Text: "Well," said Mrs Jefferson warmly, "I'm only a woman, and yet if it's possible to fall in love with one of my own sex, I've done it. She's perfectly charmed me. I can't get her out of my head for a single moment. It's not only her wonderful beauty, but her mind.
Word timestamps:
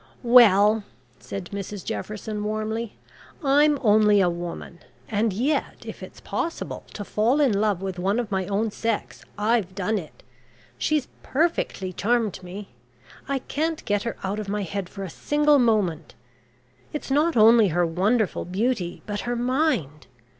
"Well," 0.23 0.83
said 1.19 1.51
Mrs 1.53 1.85
Jefferson 1.85 2.43
warmly, 2.43 2.95
"I'm 3.43 3.77
only 3.83 4.19
a 4.19 4.31
woman, 4.31 4.79
and 5.07 5.31
yet 5.31 5.85
if 5.85 6.01
it's 6.01 6.19
possible 6.19 6.83
to 6.95 7.03
fall 7.05 7.39
in 7.39 7.51
love 7.51 7.83
with 7.83 7.99
one 7.99 8.17
of 8.17 8.31
my 8.31 8.47
own 8.47 8.71
sex, 8.71 9.23
I've 9.37 9.75
done 9.75 9.99
it. 9.99 10.23
She's 10.79 11.07
perfectly 11.21 11.93
charmed 11.93 12.41
me. 12.41 12.69
I 13.27 13.37
can't 13.45 13.85
get 13.85 14.01
her 14.01 14.17
out 14.23 14.39
of 14.39 14.49
my 14.49 14.63
head 14.63 14.89
for 14.89 15.03
a 15.03 15.07
single 15.07 15.59
moment. 15.59 16.15
It's 16.93 17.11
not 17.11 17.37
only 17.37 17.67
her 17.67 17.85
wonderful 17.85 18.43
beauty, 18.43 19.03
but 19.05 19.19
her 19.29 19.35
mind. 19.35 20.07